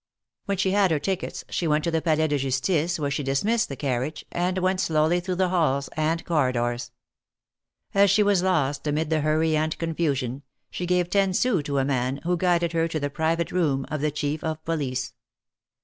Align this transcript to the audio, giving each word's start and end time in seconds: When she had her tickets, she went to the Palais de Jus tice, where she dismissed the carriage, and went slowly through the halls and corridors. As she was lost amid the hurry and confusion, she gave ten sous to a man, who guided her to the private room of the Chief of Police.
When 0.45 0.57
she 0.57 0.71
had 0.71 0.89
her 0.89 0.97
tickets, 0.97 1.43
she 1.51 1.67
went 1.67 1.83
to 1.83 1.91
the 1.91 2.01
Palais 2.01 2.25
de 2.25 2.39
Jus 2.39 2.59
tice, 2.59 2.97
where 2.97 3.11
she 3.11 3.21
dismissed 3.21 3.69
the 3.69 3.75
carriage, 3.75 4.25
and 4.31 4.57
went 4.57 4.81
slowly 4.81 5.19
through 5.19 5.35
the 5.35 5.49
halls 5.49 5.89
and 5.95 6.25
corridors. 6.25 6.89
As 7.93 8.09
she 8.09 8.23
was 8.23 8.41
lost 8.41 8.87
amid 8.87 9.11
the 9.11 9.21
hurry 9.21 9.55
and 9.55 9.77
confusion, 9.77 10.41
she 10.71 10.87
gave 10.87 11.11
ten 11.11 11.35
sous 11.35 11.61
to 11.65 11.77
a 11.77 11.85
man, 11.85 12.17
who 12.23 12.35
guided 12.35 12.71
her 12.71 12.87
to 12.87 12.99
the 12.99 13.11
private 13.11 13.51
room 13.51 13.85
of 13.91 14.01
the 14.01 14.09
Chief 14.09 14.43
of 14.43 14.65
Police. 14.65 15.13